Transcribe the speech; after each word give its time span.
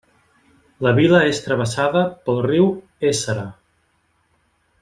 La 0.85 0.93
vila 0.99 1.19
és 1.33 1.41
travessada 1.49 2.03
pel 2.29 2.43
riu 2.49 2.73
Éssera. 3.13 3.47